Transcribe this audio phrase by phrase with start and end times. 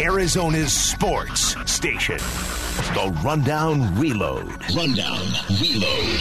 [0.00, 2.18] Arizona's sports station.
[2.18, 4.46] The Rundown Reload.
[4.74, 5.26] Rundown
[5.58, 6.20] Reload.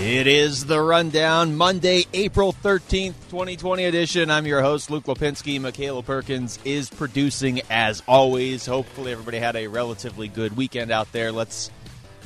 [0.00, 4.30] It is the Rundown Monday, April 13th, 2020 edition.
[4.30, 5.60] I'm your host, Luke Lapinski.
[5.60, 8.64] Michaela Perkins is producing as always.
[8.64, 11.30] Hopefully, everybody had a relatively good weekend out there.
[11.30, 11.70] Let's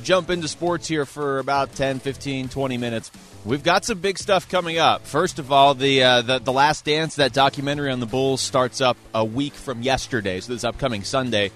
[0.03, 3.11] jump into sports here for about 10, 15, 20 minutes.
[3.45, 5.05] We've got some big stuff coming up.
[5.05, 8.81] First of all, the, uh, the the Last Dance, that documentary on the Bulls, starts
[8.81, 11.51] up a week from yesterday, so this upcoming Sunday.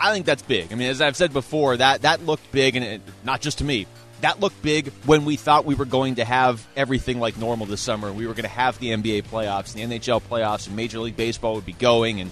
[0.00, 0.72] I think that's big.
[0.72, 3.64] I mean, as I've said before, that that looked big, and it, not just to
[3.64, 3.86] me.
[4.22, 7.82] That looked big when we thought we were going to have everything like normal this
[7.82, 8.10] summer.
[8.10, 11.16] We were going to have the NBA playoffs, and the NHL playoffs, and Major League
[11.16, 12.30] Baseball would be going, and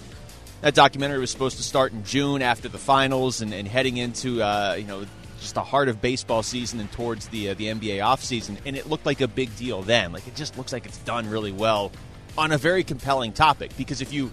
[0.61, 4.41] that documentary was supposed to start in June after the finals and, and heading into
[4.41, 5.05] uh, you know
[5.45, 8.87] just the heart of baseball season and towards the uh, the NBA offseason, and it
[8.87, 10.11] looked like a big deal then.
[10.11, 11.91] Like it just looks like it's done really well
[12.37, 14.31] on a very compelling topic because if you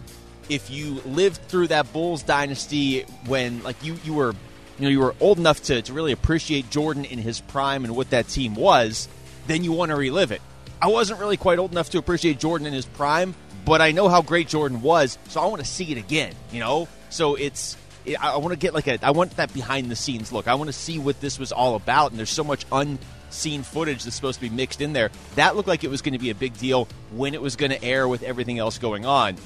[0.49, 4.33] if you lived through that Bulls dynasty when like you you were
[4.79, 7.95] you know you were old enough to, to really appreciate Jordan in his prime and
[7.95, 9.09] what that team was,
[9.47, 10.41] then you want to relive it.
[10.81, 13.35] I wasn't really quite old enough to appreciate Jordan in his prime,
[13.65, 16.59] but I know how great Jordan was, so I want to see it again, you
[16.59, 16.89] know?
[17.11, 17.77] So it's
[18.21, 20.49] I want to get like a I want that behind the scenes look.
[20.49, 24.05] I want to see what this was all about and there's so much unseen footage
[24.05, 25.11] that's supposed to be mixed in there.
[25.37, 27.71] That looked like it was going to be a big deal when it was going
[27.71, 29.37] to air with everything else going on.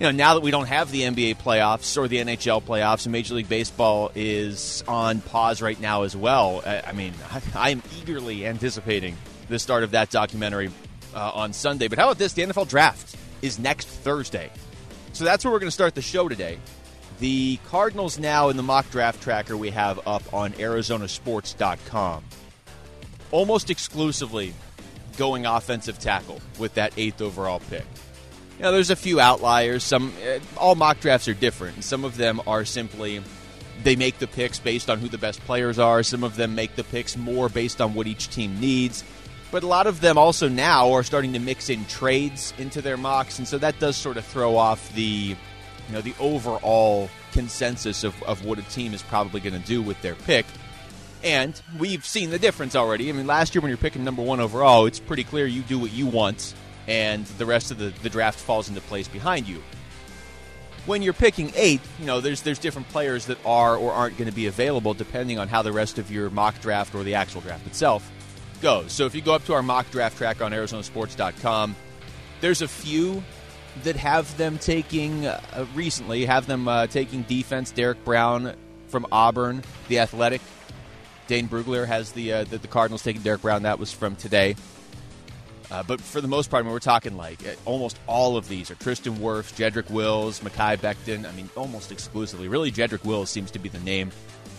[0.00, 3.12] You know, now that we don't have the NBA playoffs or the NHL playoffs and
[3.12, 6.62] Major League Baseball is on pause right now as well.
[6.66, 7.14] I, I mean,
[7.54, 9.16] I, am eagerly anticipating
[9.48, 10.70] the start of that documentary
[11.14, 11.86] uh, on Sunday.
[11.88, 12.32] But how about this?
[12.32, 14.50] The NFL draft is next Thursday.
[15.12, 16.58] So that's where we're going to start the show today.
[17.22, 22.24] The Cardinals now in the mock draft tracker we have up on ArizonaSports.com.
[23.30, 24.52] Almost exclusively
[25.16, 27.84] going offensive tackle with that eighth overall pick.
[28.58, 29.84] Now, there's a few outliers.
[29.84, 31.84] Some uh, all mock drafts are different.
[31.84, 33.22] Some of them are simply
[33.84, 36.02] they make the picks based on who the best players are.
[36.02, 39.04] Some of them make the picks more based on what each team needs.
[39.52, 42.96] But a lot of them also now are starting to mix in trades into their
[42.96, 45.36] mocks, and so that does sort of throw off the
[45.92, 50.00] know the overall consensus of, of what a team is probably going to do with
[50.02, 50.46] their pick.
[51.24, 53.08] And we've seen the difference already.
[53.08, 55.78] I mean, last year when you're picking number one overall, it's pretty clear you do
[55.78, 56.54] what you want,
[56.88, 59.62] and the rest of the, the draft falls into place behind you.
[60.84, 64.28] When you're picking eight, you know, there's there's different players that are or aren't going
[64.28, 67.40] to be available depending on how the rest of your mock draft or the actual
[67.40, 68.10] draft itself
[68.60, 68.90] goes.
[68.90, 71.76] So if you go up to our mock draft track on ArizonaSports.com,
[72.40, 73.22] there's a few
[73.84, 77.70] that have them taking uh, recently have them uh, taking defense.
[77.70, 78.54] Derrick Brown
[78.88, 80.40] from Auburn, the Athletic.
[81.26, 83.62] Dane Brugler has the, uh, the, the Cardinals taking Derrick Brown.
[83.62, 84.54] That was from today.
[85.70, 88.46] Uh, but for the most part, I mean, we're talking like uh, almost all of
[88.48, 91.26] these are Tristan Wirfs, Jedrick Wills, Mekhi Becton.
[91.26, 92.48] I mean, almost exclusively.
[92.48, 94.12] Really, Jedrick Wills seems to be the name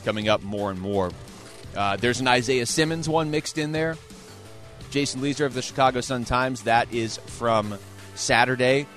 [0.04, 1.12] coming up more and more.
[1.76, 3.96] Uh, there's an Isaiah Simmons one mixed in there.
[4.90, 6.64] Jason Lieser of the Chicago Sun Times.
[6.64, 7.78] That is from
[8.16, 8.88] Saturday.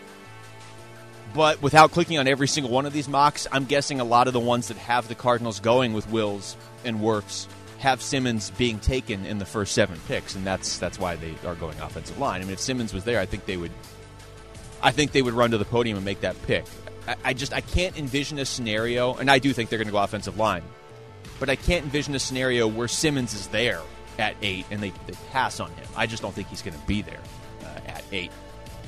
[1.36, 4.32] But without clicking on every single one of these mocks, I'm guessing a lot of
[4.32, 9.26] the ones that have the Cardinals going with Wills and Wirfs have Simmons being taken
[9.26, 12.40] in the first seven picks, and that's that's why they are going offensive line.
[12.40, 13.70] I mean, if Simmons was there, I think they would,
[14.82, 16.64] I think they would run to the podium and make that pick.
[17.06, 19.92] I, I just I can't envision a scenario, and I do think they're going to
[19.92, 20.62] go offensive line,
[21.38, 23.82] but I can't envision a scenario where Simmons is there
[24.18, 25.86] at eight and they, they pass on him.
[25.96, 27.20] I just don't think he's going to be there
[27.62, 28.30] uh, at eight.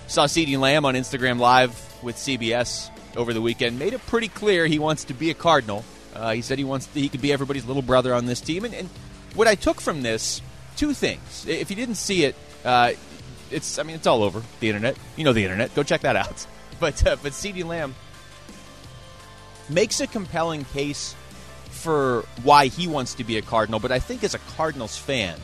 [0.06, 3.78] Saw CeeDee Lamb on Instagram Live with CBS over the weekend.
[3.78, 5.84] Made it pretty clear he wants to be a Cardinal.
[6.14, 8.64] Uh, he said he wants to, he could be everybody's little brother on this team.
[8.64, 8.88] And, and,
[9.34, 10.42] what I took from this,
[10.76, 11.46] two things.
[11.46, 12.92] If you didn't see it, uh,
[13.50, 14.96] it's I mean it's all over the internet.
[15.16, 15.74] You know the internet.
[15.74, 16.46] Go check that out.
[16.80, 17.96] But uh, but CeeDee Lamb
[19.68, 21.16] makes a compelling case
[21.70, 23.80] for why he wants to be a Cardinal.
[23.80, 25.40] But I think as a Cardinals fan,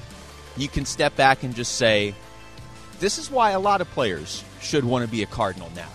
[0.56, 2.14] you can step back and just say,
[3.00, 5.88] this is why a lot of players should want to be a Cardinal now.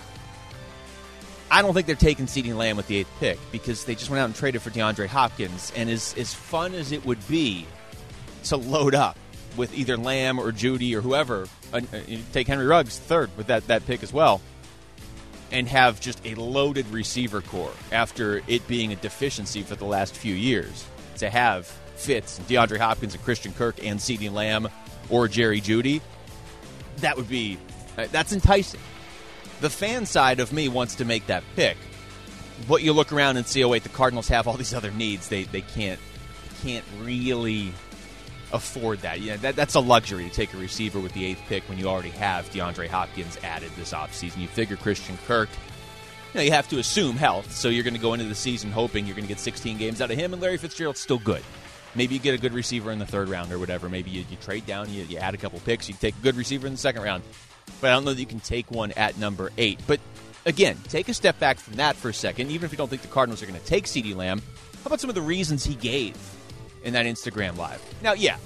[1.51, 4.22] I don't think they're taking CeeDee Lamb with the eighth pick because they just went
[4.22, 5.74] out and traded for DeAndre Hopkins.
[5.75, 7.66] And as, as fun as it would be
[8.46, 9.18] to load up
[9.57, 11.81] with either Lamb or Jeudy or whoever, uh,
[12.31, 14.42] take Henry Ruggs third with that, that pick as well,
[15.51, 20.16] and have just a loaded receiver corps after it being a deficiency for the last
[20.16, 20.86] few years.
[21.18, 21.66] To have
[21.96, 24.69] Fitz, and DeAndre Hopkins, and Christian Kirk, and CeeDee Lamb
[25.10, 26.01] or Jerry Jeudy,
[26.98, 27.57] that would be
[27.98, 28.80] uh, that's enticing.
[29.61, 31.77] The fan side of me wants to make that pick,
[32.67, 35.27] but you look around and see, oh wait, the Cardinals have all these other needs.
[35.27, 36.00] They they can't
[36.61, 37.73] can't really
[38.51, 39.21] afford that.
[39.21, 41.88] Yeah, that, that's a luxury to take a receiver with the eighth pick when you
[41.88, 44.38] already have DeAndre Hopkins added this offseason.
[44.38, 45.50] You figure Christian Kirk,
[46.33, 48.71] you know, you have to assume health, so you're going to go into the season
[48.71, 51.44] hoping you're going to get 16 games out of him, and Larry Fitzgerald's still good.
[51.95, 53.89] Maybe you get a good receiver in the third round or whatever.
[53.89, 56.35] Maybe you, you trade down, you, you add a couple picks, you take a good
[56.35, 57.23] receiver in the second round.
[57.81, 59.79] But I don't know that you can take one at number eight.
[59.87, 59.99] But
[60.45, 62.51] again, take a step back from that for a second.
[62.51, 64.41] Even if you don't think the Cardinals are going to take CeeDee Lamb,
[64.83, 66.15] how about some of the reasons he gave
[66.83, 67.81] in that Instagram live?
[68.01, 68.37] Now, yeah,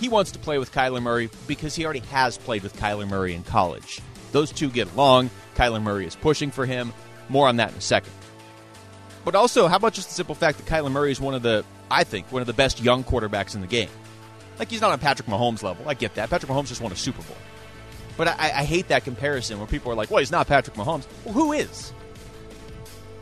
[0.00, 3.34] he wants to play with Kyler Murray because he already has played with Kyler Murray
[3.34, 4.00] in college.
[4.32, 5.30] Those two get along.
[5.54, 6.92] Kyler Murray is pushing for him.
[7.28, 8.12] More on that in a second.
[9.24, 11.64] But also, how about just the simple fact that Kyler Murray is one of the,
[11.90, 13.88] I think, one of the best young quarterbacks in the game?
[14.58, 15.88] Like, he's not on Patrick Mahomes level.
[15.88, 16.30] I get that.
[16.30, 17.36] Patrick Mahomes just won a Super Bowl.
[18.16, 21.04] But I, I hate that comparison where people are like, well, he's not Patrick Mahomes.
[21.24, 21.92] Well, who is?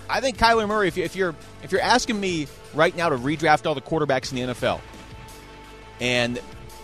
[0.08, 3.16] I think Kyler Murray, if, you, if you're if you're asking me right now to
[3.16, 4.80] redraft all the quarterbacks in the NFL,
[6.00, 6.38] and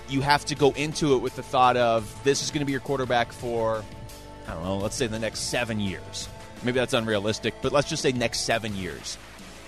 [0.09, 2.73] you have to go into it with the thought of this is going to be
[2.73, 3.85] your quarterback for,
[4.47, 6.29] I don't know, let's say the next seven years.
[6.63, 9.19] Maybe that's unrealistic, but let's just say next seven years,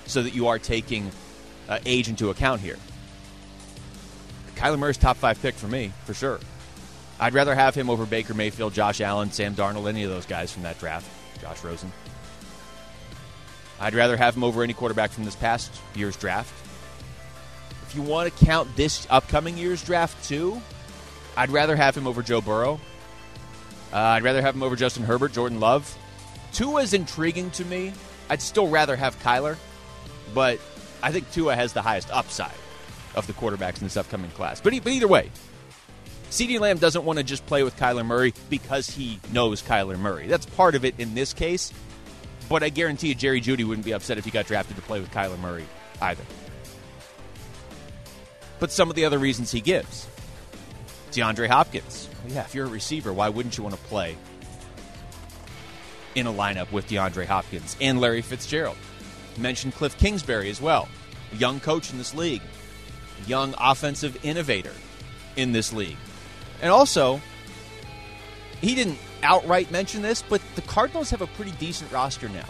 [0.06, 1.10] so that you are taking
[1.68, 2.76] uh, age into account here.
[4.56, 6.40] Kyler Murray's top five pick for me, for sure.
[7.20, 10.50] I'd rather have him over Baker Mayfield, Josh Allen, Sam Darnold, any of those guys
[10.50, 11.06] from that draft.
[11.40, 11.92] Josh Rosen.
[13.78, 16.52] I'd rather have him over any quarterback from this past year's draft.
[17.86, 20.60] If you want to count this upcoming year's draft too,
[21.36, 22.80] I'd rather have him over Joe Burrow.
[23.92, 25.94] Uh, I'd rather have him over Justin Herbert, Jordan Love.
[26.52, 27.92] Tua is intriguing to me.
[28.28, 29.56] I'd still rather have Kyler,
[30.32, 30.58] but
[31.02, 32.52] I think Tua has the highest upside
[33.14, 34.60] of the quarterbacks in this upcoming class.
[34.60, 35.30] But, but either way,
[36.30, 40.28] CeeDee Lamb doesn't want to just play with Kyler Murray because he knows Kyler Murray.
[40.28, 41.72] That's part of it in this case.
[42.48, 45.00] But I guarantee you, Jerry Jeudy wouldn't be upset if he got drafted to play
[45.00, 45.66] with Kyler Murray
[46.00, 46.22] either.
[48.60, 50.06] But some of the other reasons he gives
[51.10, 52.08] DeAndre Hopkins.
[52.24, 54.16] Oh, yeah, if you're a receiver, why wouldn't you want to play
[56.14, 58.76] in a lineup with DeAndre Hopkins and Larry Fitzgerald?
[59.36, 60.88] Mentioned Cliff Kingsbury as well,
[61.32, 62.42] young coach in this league,
[63.26, 64.72] young offensive innovator
[65.36, 65.96] in this league.
[66.62, 67.20] And also,
[68.60, 72.46] he didn't outright mention this, but the Cardinals have a pretty decent roster now.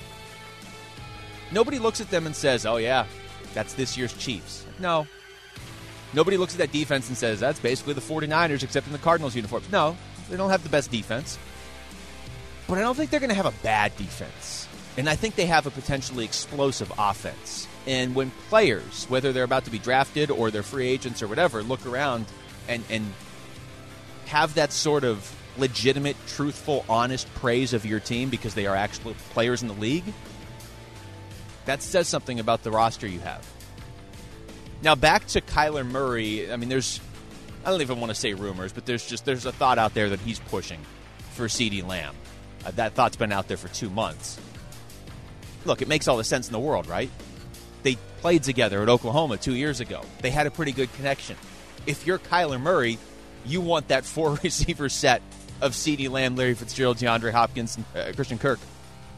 [1.53, 3.07] Nobody looks at them and says, oh, yeah,
[3.55, 4.67] that's this year's Chiefs.
[4.79, 5.07] No.
[6.13, 9.37] Nobody looks at that defense and says, that's basically the 49ers, except in the Cardinals
[9.37, 9.71] uniforms.
[9.71, 9.97] No,
[10.29, 11.39] they don't have the best defense.
[12.67, 14.69] But I don't think they're going to have a bad defense.
[14.97, 17.67] And I think they have a potentially explosive offense.
[17.87, 21.63] And when players, whether they're about to be drafted or they're free agents or whatever,
[21.63, 22.27] look around
[22.69, 23.13] and, and
[24.31, 29.15] have that sort of legitimate, truthful, honest praise of your team because they are actual
[29.31, 30.05] players in the league,
[31.67, 33.47] that says something about the roster you have.
[34.83, 36.51] Now back to Kyler Murray.
[36.51, 37.01] I mean, there's
[37.65, 40.09] I don't even want to say rumors, but there's just there's a thought out there
[40.11, 40.81] that he's pushing
[41.33, 42.15] for CeeDee Lamb.
[42.65, 44.41] Uh, that thought's been out there for two months.
[45.65, 47.11] Look, it makes all the sense in the world, right?
[47.83, 50.03] They played together at Oklahoma two years ago.
[50.21, 51.37] They had a pretty good connection.
[51.87, 52.99] If you're Kyler Murray,
[53.45, 55.23] you want that four receiver set
[55.61, 58.59] of CeeDee Lamb, Larry Fitzgerald, DeAndre Hopkins, and uh, Christian Kirk.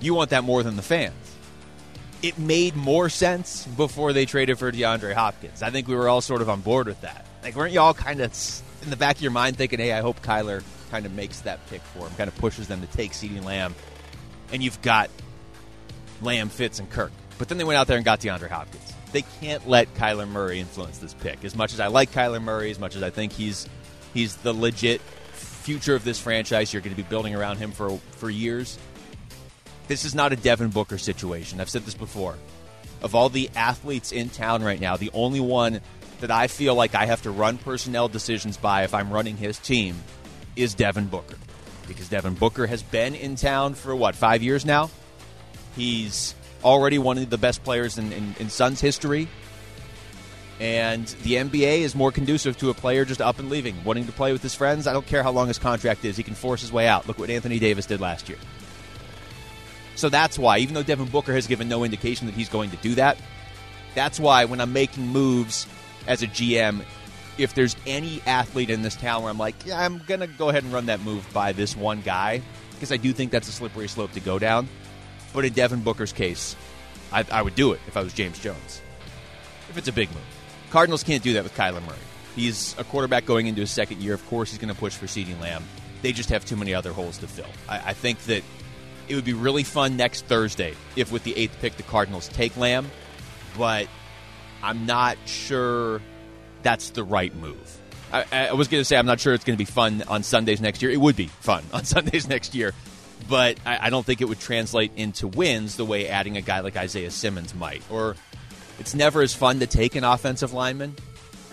[0.01, 1.15] You want that more than the fans.
[2.23, 5.63] It made more sense before they traded for DeAndre Hopkins.
[5.63, 7.27] I think we were all sort of on board with that.
[7.43, 8.33] Like, weren't you all kind of
[8.83, 11.65] in the back of your mind thinking, hey, I hope Kyler kind of makes that
[11.69, 13.75] pick for him, kind of pushes them to take CeeDee Lamb,
[14.53, 15.11] and you've got
[16.21, 17.13] Lamb, Fitz, and Kirk.
[17.39, 18.93] But then they went out there and got DeAndre Hopkins.
[19.11, 21.45] They can't let Kyler Murray influence this pick.
[21.45, 23.69] As much as I like Kyler Murray, as much as I think he's
[24.15, 26.73] he's the legit future of this franchise.
[26.73, 28.79] You're going to be building around him for for years.
[29.89, 31.61] This is not a Devin Booker situation.
[31.61, 32.37] I've said this before.
[33.03, 35.81] Of all the athletes in town right now, the only one
[36.21, 39.59] that I feel like I have to run personnel decisions by if I'm running his
[39.59, 39.97] team
[40.55, 41.37] is Devin Booker.
[41.89, 44.89] Because Devin Booker has been in town for what, five years now?
[45.75, 49.27] He's already one of the best players in, in, in Suns history.
[50.61, 54.13] And the NBA is more conducive to a player just up and leaving, wanting to
[54.13, 54.87] play with his friends.
[54.87, 57.09] I don't care how long his contract is, he can force his way out.
[57.09, 58.39] Look what Anthony Davis did last year.
[59.97, 62.77] So that's why, even though Devin Booker has given no indication that he's going to
[62.77, 63.19] do that,
[63.95, 65.67] that's why when I'm making moves
[66.07, 66.85] as a GM,
[67.39, 70.49] if there's any athlete in this town where I'm like, yeah, I'm going to go
[70.49, 72.43] ahead and run that move by this one guy,
[72.73, 74.69] because I do think that's a slippery slope to go down.
[75.33, 76.57] But in Devin Booker's case,
[77.13, 78.83] I, I would do it if I was James Jones.
[79.71, 80.42] If it's a big move.
[80.73, 81.99] Cardinals can't do that with Kyler Murray.
[82.35, 84.15] He's a quarterback going into his second year.
[84.15, 85.63] Of course, he's going to push for CeeDee Lamb.
[86.01, 87.45] They just have too many other holes to fill.
[87.69, 88.43] I, I think that
[89.07, 92.57] it would be really fun next Thursday if, with the eighth pick, the Cardinals take
[92.57, 92.91] Lamb,
[93.59, 93.87] but
[94.63, 96.01] I'm not sure
[96.63, 97.79] that's the right move.
[98.11, 100.23] I, I was going to say I'm not sure it's going to be fun on
[100.23, 100.91] Sundays next year.
[100.91, 102.73] It would be fun on Sundays next year,
[103.29, 106.61] but I, I don't think it would translate into wins the way adding a guy
[106.61, 107.83] like Isaiah Simmons might.
[107.91, 108.17] Or
[108.83, 110.97] it's never as fun to take an offensive lineman.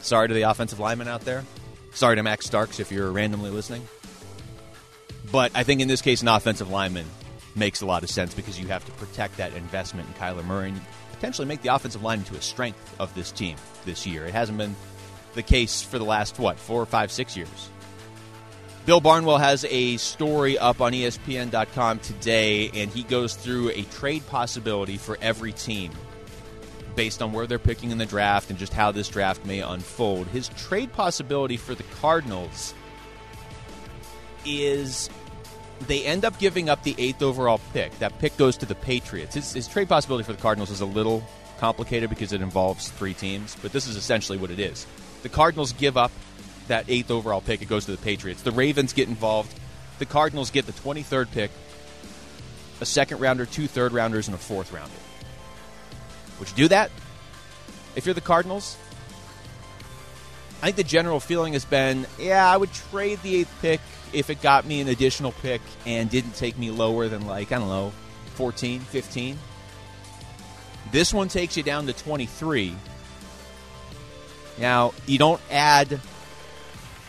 [0.01, 1.45] Sorry to the offensive lineman out there.
[1.93, 3.87] Sorry to Max Starks if you're randomly listening.
[5.31, 7.05] But I think in this case, an offensive lineman
[7.55, 10.69] makes a lot of sense because you have to protect that investment in Kyler Murray
[10.69, 10.81] and
[11.11, 14.25] potentially make the offensive line into a strength of this team this year.
[14.25, 14.75] It hasn't been
[15.35, 17.69] the case for the last, what, four, five, six years.
[18.87, 24.25] Bill Barnwell has a story up on ESPN.com today, and he goes through a trade
[24.25, 25.91] possibility for every team
[26.99, 30.27] based on where they're picking in the draft and just how this draft may unfold.
[30.27, 32.73] His trade possibility for the Cardinals
[34.45, 35.09] is
[35.87, 37.97] they end up giving up the eighth overall pick.
[37.99, 39.35] That pick goes to the Patriots.
[39.35, 41.23] His, his, trade possibility for the Cardinals is a little
[41.57, 44.85] complicated because it involves three teams, but this is essentially what it is.
[45.23, 46.11] The Cardinals give up
[46.67, 47.61] that eighth overall pick.
[47.61, 48.41] It goes to the Patriots.
[48.41, 49.57] The Ravens get involved.
[49.99, 51.51] The Cardinals get the 23rd pick,
[52.81, 54.91] a second rounder, two third rounders, and a fourth rounder.
[56.39, 56.91] Would you do that
[57.95, 58.77] if you're the Cardinals?
[60.61, 63.79] I think the general feeling has been, yeah, I would trade the eighth pick
[64.11, 67.59] if it got me an additional pick and didn't take me lower than, like, I
[67.59, 67.93] don't know,
[68.35, 69.37] 14, 15.
[70.91, 72.75] This one takes you down to 23.
[74.57, 76.01] Now, you don't add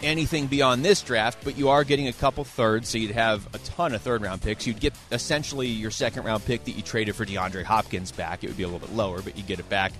[0.03, 3.59] anything beyond this draft, but you are getting a couple thirds, so you'd have a
[3.59, 4.67] ton of third round picks.
[4.67, 8.45] You'd get essentially your second round pick that you traded for DeAndre Hopkins back.
[8.45, 9.93] It would be a little bit lower, but you get it back.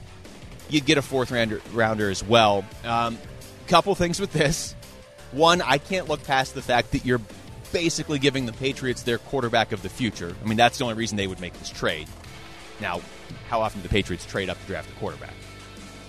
[0.69, 2.65] You'd get a fourth rounder, rounder as well.
[2.85, 3.19] Um,
[3.67, 4.75] couple things with this.
[5.33, 7.21] One, I can't look past the fact that you're
[7.73, 10.35] basically giving the Patriots their quarterback of the future.
[10.43, 12.09] I mean, that's the only reason they would make this trade.
[12.81, 13.01] Now,
[13.49, 15.35] how often do the Patriots trade up to draft a quarterback?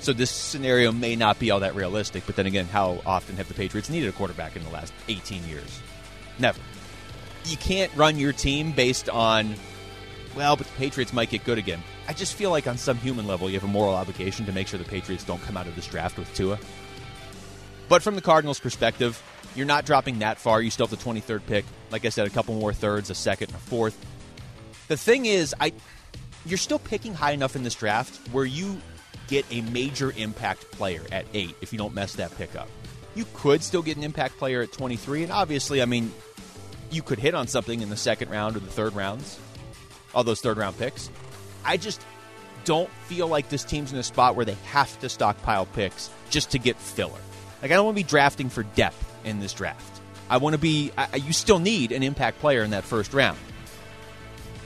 [0.02, 3.48] So this scenario may not be all that realistic, but then again, how often have
[3.48, 5.80] the Patriots needed a quarterback in the last 18 years?
[6.40, 6.60] Never.
[7.46, 9.54] You can't run your team based on,
[10.36, 11.84] well, but the Patriots might get good again.
[12.08, 14.68] I just feel like on some human level, you have a moral obligation to make
[14.68, 16.58] sure the Patriots don't come out of this draft with Tua.
[17.88, 19.22] But from the Cardinals' perspective,
[19.56, 20.64] you're not dropping that far.
[20.64, 21.66] You still have the 23rd pick.
[21.92, 24.04] Like I said, a couple more thirds, a second, a fourth.
[24.88, 25.74] The thing is, I
[26.46, 28.82] you're still picking high enough in this draft where you
[29.32, 32.68] get a major impact player at eight if you don't mess that pick up.
[33.16, 36.12] You could still get an impact player at 23, and obviously, I mean,
[36.92, 39.40] you could hit on something in the second round or the third rounds,
[40.14, 41.10] all those third round picks.
[41.64, 42.06] I just
[42.66, 46.52] don't feel like this team's in a spot where they have to stockpile picks just
[46.52, 47.14] to get filler.
[47.62, 50.02] Like, I don't want to be drafting for depth in this draft.
[50.30, 53.38] I want to be, I, you still need an impact player in that first round.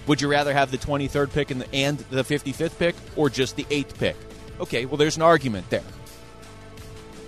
[0.08, 3.56] Would you rather have the 23rd pick and the, and the 55th pick or just
[3.56, 4.16] the 8th pick?
[4.60, 5.84] Okay, well, there's an argument there.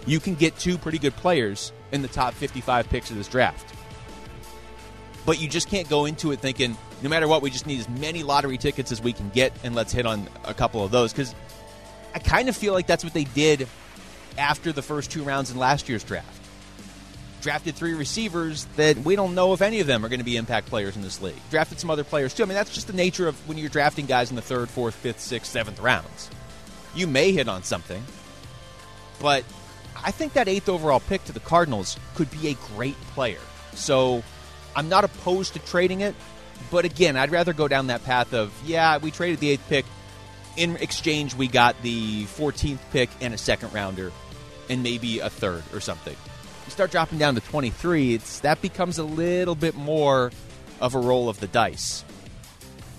[0.06, 3.74] You can get two pretty good players in the top 55 picks of this draft.
[5.26, 7.90] But you just can't go into it thinking, no matter what, we just need as
[7.90, 11.12] many lottery tickets as we can get, and let's hit on a couple of those.
[11.12, 11.36] Because
[12.16, 13.68] I kind of feel like that's what they did
[14.38, 16.42] after the first two rounds in last year's draft.
[17.42, 20.38] Drafted three receivers that we don't know if any of them are going to be
[20.38, 21.36] impact players in this league.
[21.52, 22.44] Drafted some other players too.
[22.44, 24.96] I mean, that's just the nature of when you're drafting guys in the third, fourth,
[24.96, 26.30] fifth, sixth, seventh rounds
[26.96, 28.04] you may hit on something.
[29.20, 29.44] But
[29.96, 33.40] I think that eighth overall pick to the Cardinals could be a great player.
[33.74, 34.24] So
[34.76, 36.16] I'm not opposed to trading it.
[36.72, 39.86] But again, I'd rather go down that path of, yeah, we traded the eighth pick.
[40.56, 44.12] In exchange, we got the 14th pick and a second rounder
[44.70, 46.16] and maybe a third or something.
[46.66, 50.32] You start dropping down to 23, it's that becomes a little bit more
[50.82, 52.04] of a roll of the dice.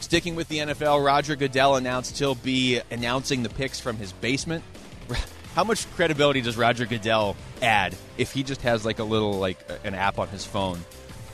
[0.00, 4.64] Sticking with the NFL, Roger Goodell announced he'll be announcing the picks from his basement.
[5.54, 9.58] How much credibility does Roger Goodell add if he just has like a little like
[9.84, 10.78] an app on his phone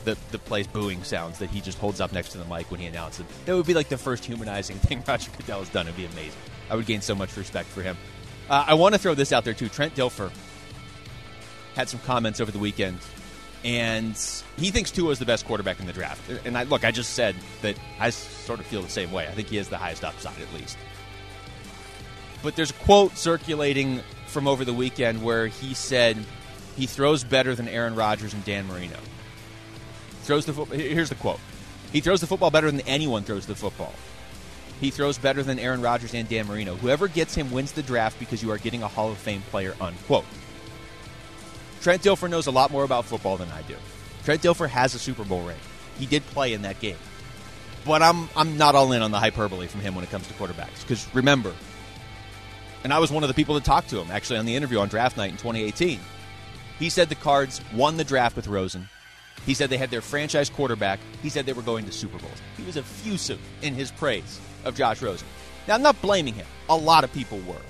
[0.03, 2.79] that, that plays booing sounds that he just holds up next to the mic when
[2.79, 3.27] he announces it?
[3.45, 5.85] That would be like the first humanizing thing Roger Goodell has done.
[5.85, 6.39] It'd be amazing.
[6.69, 7.95] I would gain so much respect for him.
[8.49, 9.69] Uh, I want to throw this out there too.
[9.69, 10.31] Trent Dilfer
[11.75, 12.99] had some comments over the weekend
[13.63, 14.15] and
[14.57, 16.29] he thinks Tua is the best quarterback in the draft.
[16.45, 19.27] And I, look, I just said that I sort of feel the same way.
[19.27, 20.77] I think he has the highest upside, at least.
[22.43, 26.17] But there's a quote circulating from over the weekend where he said
[26.75, 28.97] he throws better than Aaron Rodgers and Dan Marino.
[30.23, 31.39] Throws the fo- here's the quote.
[31.91, 33.93] He throws the football better than anyone throws the football.
[34.81, 36.75] He throws better than Aaron Rodgers and Dan Marino.
[36.75, 39.73] Whoever gets him wins the draft because you are getting a Hall of Fame player.
[39.79, 40.25] Unquote.
[41.85, 43.75] Trent Dilfer knows a lot more about football than I do.
[44.23, 45.59] Trent Dilfer has a Super Bowl ring.
[45.99, 46.97] He did play in that game.
[47.85, 50.33] But I'm I'm not all in on the hyperbole from him when it comes to
[50.33, 50.81] quarterbacks.
[50.81, 51.53] Because remember,
[52.83, 54.79] and I was one of the people that talked to him actually on the interview
[54.79, 55.99] on draft night in 2018.
[56.79, 58.89] He said the Cards won the draft with Rosen.
[59.45, 60.99] He said they had their franchise quarterback.
[61.21, 62.41] He said they were going to Super Bowls.
[62.57, 65.27] He was effusive in his praise of Josh Rosen.
[65.67, 66.47] Now, I'm not blaming him.
[66.67, 67.61] A lot of people were.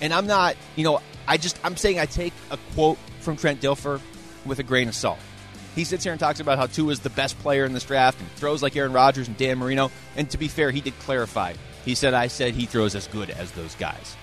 [0.00, 3.60] And I'm not, you know, I just, I'm saying I take a quote from Trent
[3.60, 4.00] Dilfer
[4.44, 5.18] with a grain of salt.
[5.74, 8.20] He sits here and talks about how Tua is the best player in this draft
[8.20, 9.90] and throws like Aaron Rodgers and Dan Marino.
[10.16, 11.54] And to be fair, he did clarify.
[11.84, 14.16] He said, I said he throws as good as those guys.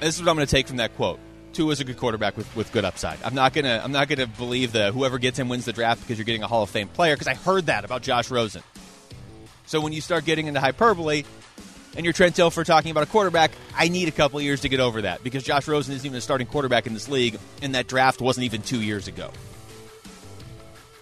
[0.00, 1.18] This is what I'm going to take from that quote.
[1.52, 3.18] Tua is a good quarterback with, with good upside.
[3.22, 6.18] I'm not gonna I'm not gonna believe that whoever gets him wins the draft because
[6.18, 8.62] you're getting a Hall of Fame player because I heard that about Josh Rosen.
[9.64, 11.24] So when you start getting into hyperbole
[11.96, 14.80] and you're Trent Dilfer talking about a quarterback, I need a couple years to get
[14.80, 17.86] over that because Josh Rosen isn't even a starting quarterback in this league, and that
[17.86, 19.30] draft wasn't even Tua years ago.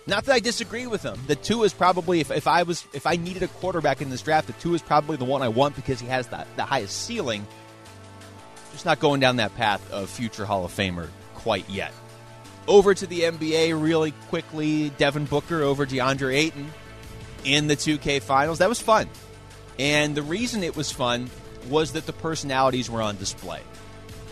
[0.07, 1.19] Not that I disagree with him.
[1.27, 4.23] The Tua is probably if, if I was if I needed a quarterback in this
[4.23, 7.05] draft, the two is probably the one I want because he has the, the highest
[7.05, 7.47] ceiling.
[8.73, 11.93] Just not going down that path of future Hall of Famer quite yet.
[12.69, 14.91] Over to the NBA really quickly.
[14.91, 16.71] Devin Booker over DeAndre Ayton
[17.45, 18.59] in the 2K finals.
[18.59, 19.09] That was fun.
[19.79, 21.31] And the reason it was fun
[21.69, 23.61] was that the personalities were on display.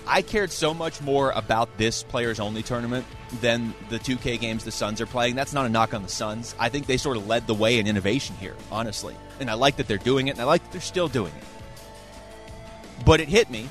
[0.06, 3.06] I cared so much more about this players only tournament
[3.40, 5.36] than the 2K games the Suns are playing.
[5.36, 6.54] That's not a knock on the Suns.
[6.58, 9.14] I think they sort of led the way in innovation here, honestly.
[9.38, 13.04] And I like that they're doing it, and I like that they're still doing it.
[13.04, 13.68] But it hit me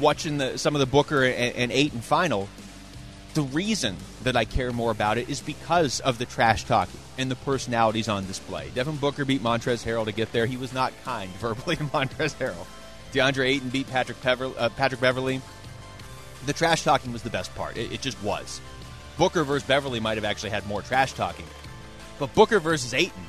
[0.00, 2.48] watching the, some of the Booker and, and Ayton final.
[3.34, 7.30] The reason that I care more about it is because of the trash talking and
[7.30, 8.70] the personalities on display.
[8.74, 10.46] Devin Booker beat Montrezl Harrell to get there.
[10.46, 12.66] He was not kind verbally to Montrezl Harrell.
[13.12, 15.40] DeAndre Ayton beat Patrick, Pever- uh, Patrick Beverley.
[16.46, 17.76] The trash talking was the best part.
[17.76, 18.60] It, it just was.
[19.16, 21.46] Booker versus Beverley might have actually had more trash talking.
[22.18, 23.22] But Booker versus Ayton,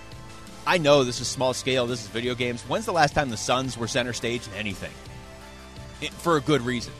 [0.65, 2.63] I know this is small scale, this is video games.
[2.63, 4.91] When's the last time the Suns were center stage in anything?
[6.01, 6.93] It, for a good reason.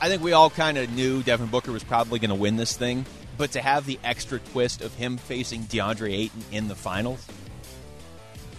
[0.00, 2.76] I think we all kind of knew Devin Booker was probably going to win this
[2.76, 3.06] thing,
[3.36, 7.26] but to have the extra twist of him facing DeAndre Ayton in the finals,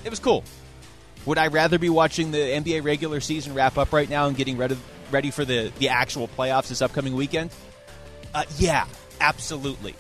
[0.03, 0.44] it was cool.
[1.25, 4.57] Would I rather be watching the NBA regular season wrap up right now and getting
[4.57, 4.77] ready,
[5.09, 7.50] ready for the, the actual playoffs this upcoming weekend?
[8.33, 8.85] Uh, yeah,
[9.20, 9.96] absolutely.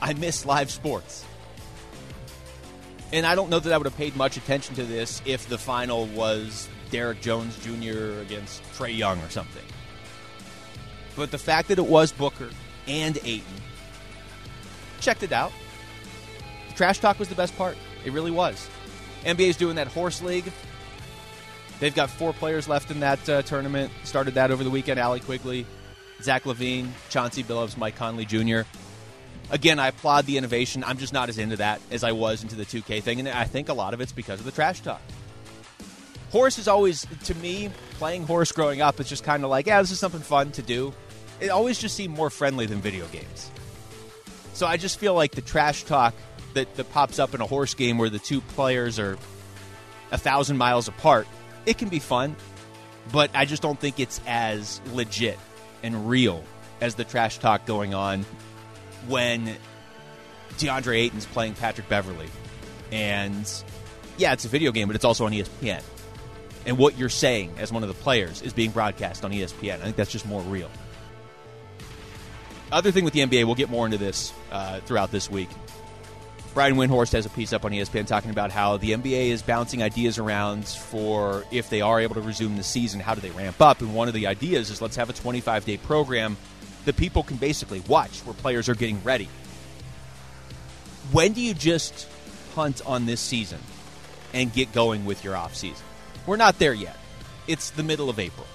[0.00, 1.24] I miss live sports.
[3.12, 5.56] And I don't know that I would have paid much attention to this if the
[5.56, 8.20] final was Derrick Jones Jr.
[8.20, 9.62] against Trae Young or something.
[11.14, 12.50] But the fact that it was Booker
[12.86, 13.44] and Ayton,
[15.06, 15.52] checked it out.
[16.74, 17.76] Trash talk was the best part.
[18.04, 18.68] It really was.
[19.24, 20.52] NBA's doing that horse league.
[21.78, 23.92] They've got four players left in that uh, tournament.
[24.02, 24.98] Started that over the weekend.
[24.98, 25.64] Allie Quigley,
[26.22, 28.62] Zach LaVine, Chauncey Billups, Mike Conley Jr.
[29.50, 30.82] Again, I applaud the innovation.
[30.82, 33.44] I'm just not as into that as I was into the 2K thing, and I
[33.44, 35.00] think a lot of it's because of the trash talk.
[36.32, 39.80] Horse is always, to me, playing horse growing up it's just kind of like, yeah,
[39.80, 40.92] this is something fun to do.
[41.38, 43.52] It always just seemed more friendly than video games.
[44.56, 46.14] So I just feel like the trash talk
[46.54, 49.18] that, that pops up in a horse game where the two players are
[50.10, 51.28] a thousand miles apart,
[51.66, 52.34] it can be fun,
[53.12, 55.38] but I just don't think it's as legit
[55.82, 56.42] and real
[56.80, 58.24] as the trash talk going on
[59.08, 59.54] when
[60.56, 62.30] DeAndre Ayton's playing Patrick Beverley.
[62.90, 63.46] And
[64.16, 65.82] yeah, it's a video game, but it's also on ESPN.
[66.64, 69.74] And what you're saying as one of the players is being broadcast on ESPN.
[69.74, 70.70] I think that's just more real.
[72.72, 75.48] Other thing with the NBA, we'll get more into this uh, throughout this week.
[76.52, 79.82] Brian Windhorst has a piece up on ESPN talking about how the NBA is bouncing
[79.82, 83.60] ideas around for if they are able to resume the season, how do they ramp
[83.60, 83.82] up?
[83.82, 86.36] And one of the ideas is let's have a 25 day program
[86.86, 89.28] that people can basically watch where players are getting ready.
[91.12, 92.08] When do you just
[92.54, 93.58] punt on this season
[94.32, 95.84] and get going with your off season?
[96.26, 96.96] We're not there yet.
[97.46, 98.46] It's the middle of April.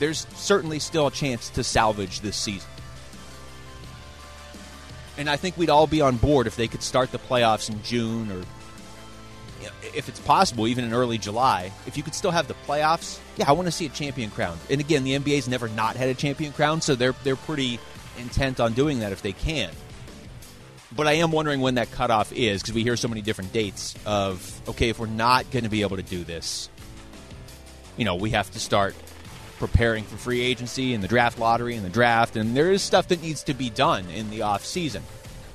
[0.00, 2.68] There's certainly still a chance to salvage this season.
[5.16, 7.82] And I think we'd all be on board if they could start the playoffs in
[7.82, 8.42] June or
[9.94, 11.72] if it's possible, even in early July.
[11.86, 14.58] If you could still have the playoffs, yeah, I want to see a champion crown.
[14.70, 17.78] And again, the NBA's never not had a champion crown, so they're they're pretty
[18.18, 19.70] intent on doing that if they can.
[20.94, 23.94] But I am wondering when that cutoff is because we hear so many different dates
[24.04, 26.68] of okay, if we're not going to be able to do this,
[27.96, 28.94] you know, we have to start
[29.58, 33.08] preparing for free agency and the draft lottery and the draft, and there is stuff
[33.08, 35.02] that needs to be done in the off season.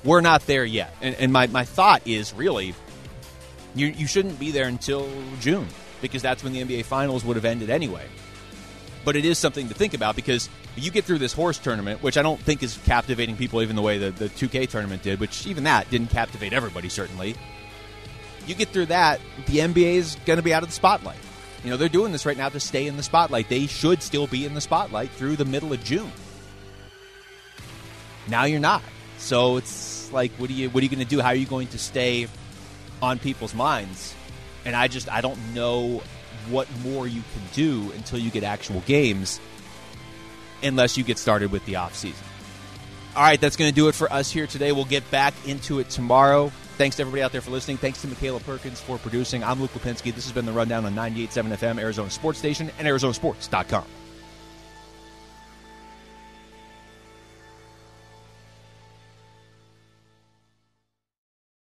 [0.04, 2.74] We're not there yet, and, and my, my thought is really,
[3.76, 5.10] you you shouldn't be there until
[5.40, 5.68] June
[6.02, 8.06] because that's when the NBA Finals would have ended anyway.
[9.06, 12.18] But it is something to think about because you get through this horse tournament, which
[12.18, 15.48] I don't think is captivating people even the way the, the 2K tournament did, which
[15.48, 17.36] even that didn't captivate everybody, certainly.
[18.46, 21.18] You get through that, the NBA is going to be out of the spotlight.
[21.64, 23.50] You know, they're doing this right now to stay in the spotlight.
[23.50, 26.12] They should still be in the spotlight through the middle of June.
[28.28, 28.84] Now you're not.
[29.18, 31.20] So it's like, what are you what are you going to do?
[31.20, 32.28] How are you going to stay
[33.02, 34.16] on people's minds?
[34.66, 36.02] And I just I don't know
[36.50, 39.40] what more you can do until you get actual games,
[40.64, 42.26] unless you get started with the off season.
[43.16, 44.72] All right, that's going to do it for us here today.
[44.72, 46.52] We'll get back into it tomorrow.
[46.80, 47.76] Thanks to everybody out there for listening.
[47.76, 49.44] Thanks to Michaela Perkins for producing.
[49.44, 50.16] I'm Luke Lapinski.
[50.16, 53.99] This has been the Rundown on 98.7 FM, Arizona Sports Station, and ArizonaSports.com.